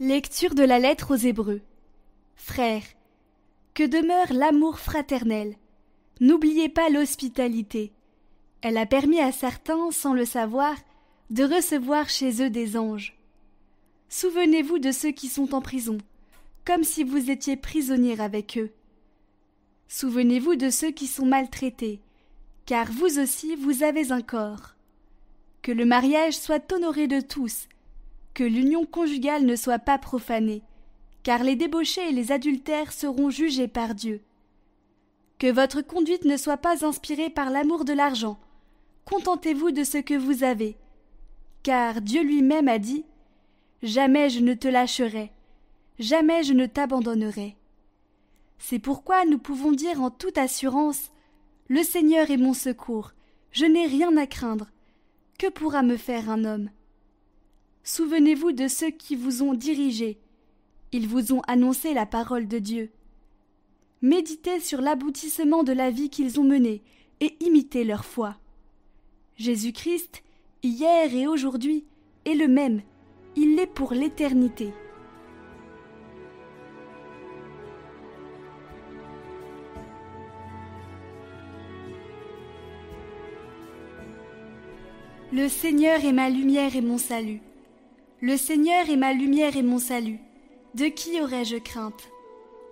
[0.00, 1.60] Lecture de la lettre aux Hébreux.
[2.36, 2.84] Frères,
[3.74, 5.56] que demeure l'amour fraternel?
[6.20, 7.90] N'oubliez pas l'hospitalité.
[8.62, 10.76] Elle a permis à certains, sans le savoir,
[11.30, 13.18] de recevoir chez eux des anges.
[14.08, 15.98] Souvenez-vous de ceux qui sont en prison,
[16.64, 18.70] comme si vous étiez prisonniers avec eux.
[19.88, 21.98] Souvenez-vous de ceux qui sont maltraités,
[22.66, 24.76] car vous aussi vous avez un corps.
[25.60, 27.66] Que le mariage soit honoré de tous,
[28.38, 30.62] que l'union conjugale ne soit pas profanée,
[31.24, 34.22] car les débauchés et les adultères seront jugés par Dieu.
[35.38, 38.38] Que votre conduite ne soit pas inspirée par l'amour de l'argent.
[39.06, 40.76] Contentez-vous de ce que vous avez.
[41.64, 43.04] Car Dieu lui-même a dit
[43.82, 45.32] Jamais je ne te lâcherai,
[45.98, 47.56] jamais je ne t'abandonnerai.
[48.58, 51.10] C'est pourquoi nous pouvons dire en toute assurance
[51.66, 53.14] Le Seigneur est mon secours,
[53.50, 54.68] je n'ai rien à craindre.
[55.40, 56.70] Que pourra me faire un homme?
[57.90, 60.18] Souvenez-vous de ceux qui vous ont dirigés.
[60.92, 62.90] Ils vous ont annoncé la parole de Dieu.
[64.02, 66.82] Méditez sur l'aboutissement de la vie qu'ils ont menée
[67.20, 68.36] et imitez leur foi.
[69.36, 70.22] Jésus-Christ,
[70.62, 71.86] hier et aujourd'hui,
[72.26, 72.82] est le même.
[73.36, 74.74] Il l'est pour l'éternité.
[85.32, 87.40] Le Seigneur est ma lumière et mon salut.
[88.20, 90.18] Le Seigneur est ma lumière et mon salut.
[90.74, 92.08] De qui aurais-je crainte?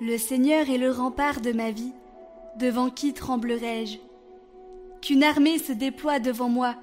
[0.00, 1.92] Le Seigneur est le rempart de ma vie.
[2.58, 3.98] Devant qui tremblerais-je
[5.00, 6.76] Qu'une armée se déploie devant moi.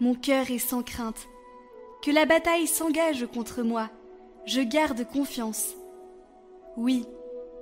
[0.00, 1.28] Mon cœur est sans crainte.
[2.02, 3.90] Que la bataille s'engage contre moi.
[4.44, 5.74] Je garde confiance.
[6.76, 7.06] Oui,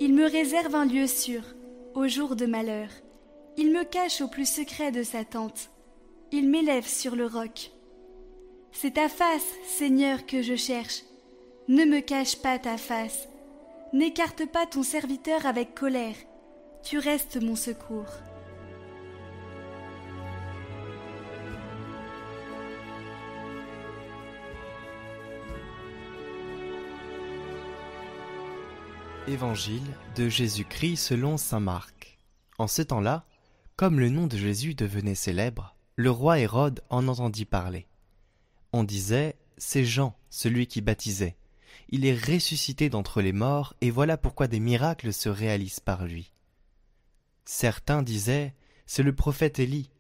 [0.01, 1.43] il me réserve un lieu sûr,
[1.95, 2.89] au jour de malheur.
[3.57, 5.71] Il me cache au plus secret de sa tente
[6.33, 7.71] il m'élève sur le roc.
[8.73, 11.03] C'est ta face, Seigneur, que je cherche.
[11.69, 13.29] Ne me cache pas ta face.
[13.93, 16.17] N'écarte pas ton serviteur avec colère.
[16.83, 18.09] Tu restes mon secours.
[29.29, 29.83] Évangile
[30.17, 32.19] de Jésus-Christ selon Saint Marc.
[32.59, 33.25] En ce temps-là,
[33.77, 37.87] comme le nom de Jésus devenait célèbre, le roi Hérode en entendit parler.
[38.73, 41.37] On disait C'est Jean, celui qui baptisait.
[41.91, 46.33] Il est ressuscité d'entre les morts, et voilà pourquoi des miracles se réalisent par lui.
[47.45, 48.55] Certains disaient
[48.87, 49.91] C'est le prophète Élie.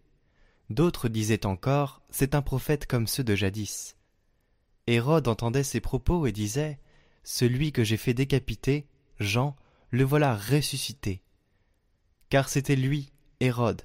[0.71, 3.97] D'autres disaient encore C'est un prophète comme ceux de jadis.
[4.87, 6.79] Hérode entendait ces propos et disait
[7.25, 8.87] Celui que j'ai fait décapiter,
[9.21, 9.55] Jean,
[9.91, 11.21] le voilà ressuscité.
[12.31, 13.83] Car c'était lui, Hérode,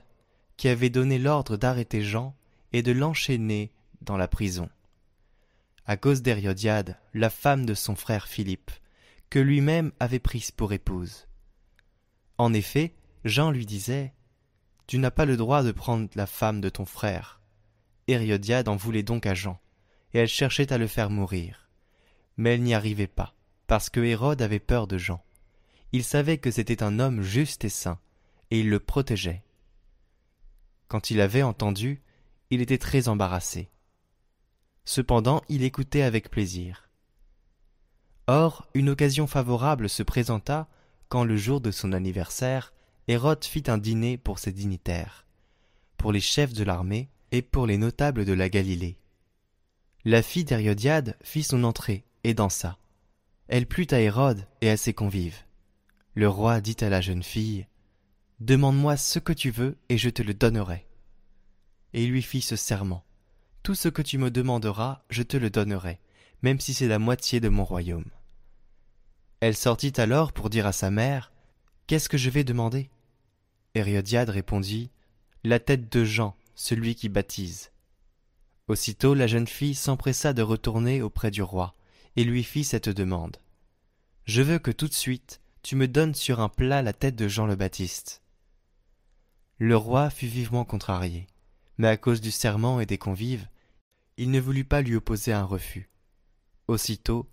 [0.55, 2.35] qui avait donné l'ordre d'arrêter Jean
[2.71, 3.71] et de l'enchaîner
[4.01, 4.69] dans la prison.
[5.89, 8.71] À cause d'Hériodiade, la femme de son frère Philippe,
[9.29, 11.27] que lui-même avait prise pour épouse.
[12.37, 12.93] En effet,
[13.23, 14.13] Jean lui disait
[14.85, 17.39] Tu n'as pas le droit de prendre la femme de ton frère.
[18.09, 19.61] Hérodiade en voulait donc à Jean,
[20.13, 21.69] et elle cherchait à le faire mourir.
[22.35, 23.33] Mais elle n'y arrivait pas,
[23.65, 25.23] parce que Hérode avait peur de Jean.
[25.93, 27.99] Il savait que c'était un homme juste et saint,
[28.51, 29.45] et il le protégeait.
[30.89, 32.01] Quand il avait entendu,
[32.49, 33.69] il était très embarrassé.
[34.87, 36.89] Cependant, il écoutait avec plaisir.
[38.25, 40.69] Or, une occasion favorable se présenta
[41.09, 42.71] quand, le jour de son anniversaire,
[43.09, 45.27] Hérode fit un dîner pour ses dignitaires,
[45.97, 48.97] pour les chefs de l'armée et pour les notables de la Galilée.
[50.05, 52.77] La fille d'Hériodiade fit son entrée et dansa.
[53.49, 55.43] Elle plut à Hérode et à ses convives.
[56.15, 57.67] Le roi dit à la jeune fille
[58.39, 60.87] Demande-moi ce que tu veux, et je te le donnerai.
[61.91, 63.03] Et il lui fit ce serment.
[63.67, 65.99] Tout ce que tu me demanderas, je te le donnerai,
[66.41, 68.09] même si c'est la moitié de mon royaume.
[69.41, 71.33] Elle sortit alors pour dire à sa mère.
[71.85, 72.89] Qu'est-ce que je vais demander?
[73.75, 74.89] Hérodiade répondit.
[75.43, 77.71] La tête de Jean, celui qui baptise.
[78.69, 81.75] Aussitôt la jeune fille s'empressa de retourner auprès du roi,
[82.15, 83.35] et lui fit cette demande.
[84.23, 87.27] Je veux que tout de suite tu me donnes sur un plat la tête de
[87.27, 88.21] Jean le Baptiste.
[89.57, 91.27] Le roi fut vivement contrarié,
[91.77, 93.45] mais à cause du serment et des convives,
[94.17, 95.89] il ne voulut pas lui opposer un refus.
[96.67, 97.29] Aussitôt,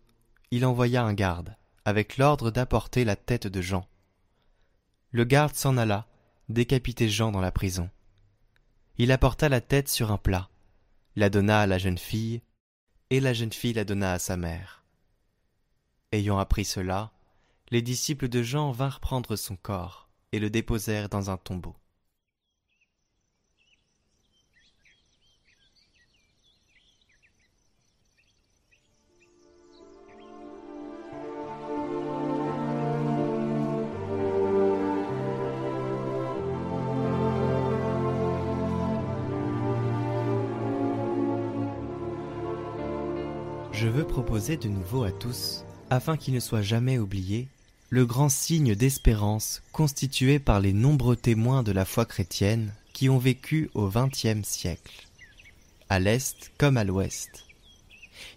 [0.51, 3.89] il envoya un garde, avec l'ordre d'apporter la tête de Jean.
[5.11, 6.07] Le garde s'en alla,
[6.49, 7.91] décapiter Jean dans la prison.
[8.99, 10.51] Il apporta la tête sur un plat,
[11.17, 12.43] la donna à la jeune fille,
[13.11, 14.85] et la jeune fille la donna à sa mère.
[16.13, 17.13] Ayant appris cela,
[17.71, 21.75] les disciples de Jean vinrent prendre son corps et le déposèrent dans un tombeau.
[43.75, 47.49] Je veux proposer de nouveau à tous, afin qu'il ne soit jamais oublié,
[47.91, 53.19] le grand signe d'espérance constitué par les nombreux témoins de la foi chrétienne qui ont
[53.19, 55.09] vécu au XXe siècle,
[55.89, 57.47] à l'Est comme à l'Ouest.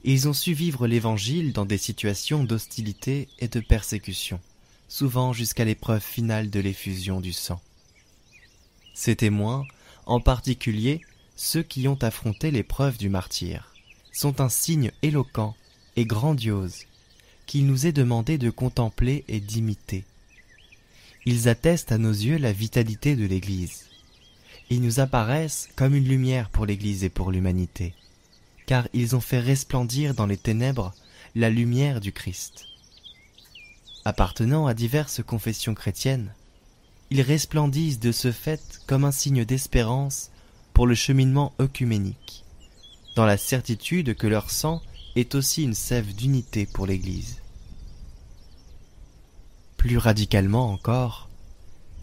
[0.03, 4.39] Ils ont su vivre l'Évangile dans des situations d'hostilité et de persécution,
[4.87, 7.61] souvent jusqu'à l'épreuve finale de l'effusion du sang.
[8.95, 9.65] Ces témoins,
[10.07, 10.99] en particulier
[11.35, 13.76] ceux qui ont affronté l'épreuve du martyr,
[14.17, 15.55] sont un signe éloquent
[15.95, 16.85] et grandiose
[17.45, 20.05] qu'il nous est demandé de contempler et d'imiter.
[21.27, 23.85] Ils attestent à nos yeux la vitalité de l'Église.
[24.71, 27.93] Ils nous apparaissent comme une lumière pour l'Église et pour l'humanité,
[28.65, 30.95] car ils ont fait resplendir dans les ténèbres
[31.35, 32.65] la lumière du Christ.
[34.03, 36.33] Appartenant à diverses confessions chrétiennes,
[37.11, 40.31] ils resplendissent de ce fait comme un signe d'espérance
[40.73, 42.46] pour le cheminement œcuménique,
[43.17, 44.79] dans la certitude que leur sang
[45.15, 47.41] est aussi une sève d'unité pour l'Église.
[49.77, 51.27] Plus radicalement encore,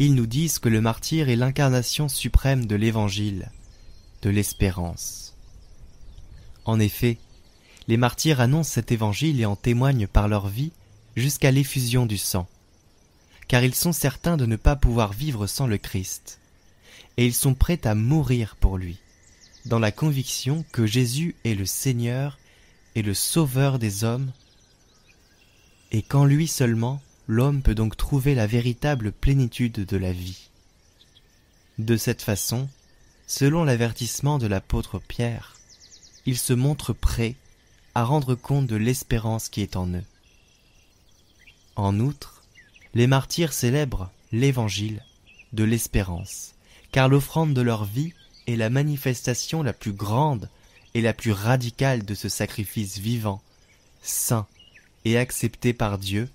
[0.00, 3.52] ils nous disent que le martyr est l'incarnation suprême de l'Évangile,
[4.22, 5.37] de l'espérance.
[6.64, 7.19] En effet,
[7.87, 10.72] les martyrs annoncent cet Évangile et en témoignent par leur vie
[11.14, 12.49] jusqu'à l'effusion du sang
[13.46, 16.40] car ils sont certains de ne pas pouvoir vivre sans le Christ,
[17.19, 18.99] et ils sont prêts à mourir pour lui,
[19.64, 22.38] dans la conviction que Jésus est le Seigneur
[22.94, 24.31] et le Sauveur des hommes,
[25.90, 30.50] et qu'en lui seulement l'homme peut donc trouver la véritable plénitude de la vie.
[31.78, 32.69] De cette façon,
[33.26, 35.56] selon l'avertissement de l'apôtre Pierre,
[36.26, 37.34] ils se montrent prêts
[37.94, 40.05] à rendre compte de l'espérance qui est en eux.
[41.76, 42.43] En outre,
[42.94, 45.02] les martyrs célèbrent l'évangile
[45.52, 46.55] de l'espérance,
[46.93, 48.12] car l'offrande de leur vie
[48.46, 50.49] est la manifestation la plus grande
[50.94, 53.43] et la plus radicale de ce sacrifice vivant,
[54.02, 54.46] saint
[55.05, 56.29] et accepté par Dieu,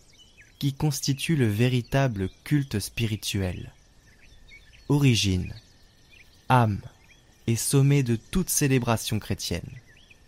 [0.59, 3.71] qui constitue le véritable culte spirituel.
[4.89, 5.53] Origine,
[6.49, 6.81] âme
[7.47, 9.69] et sommet de toute célébration chrétienne.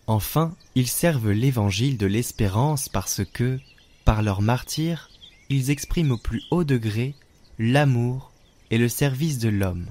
[0.06, 3.60] Enfin, ils servent l'évangile de l'espérance parce que,
[4.04, 5.10] par leur martyr,
[5.48, 7.14] ils expriment au plus haut degré
[7.58, 8.32] l'amour
[8.70, 9.86] et le service de l'homme,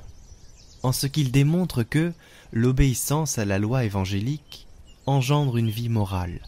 [0.84, 2.14] en ce qu'ils démontrent que
[2.52, 4.68] l'obéissance à la loi évangélique
[5.06, 6.42] engendre une vie morale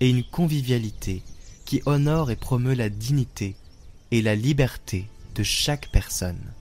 [0.00, 1.22] et une convivialité
[1.64, 3.56] qui honore et promeut la dignité
[4.10, 6.52] et la liberté de chaque personne.